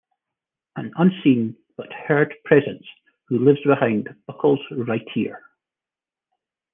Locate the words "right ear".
4.71-5.43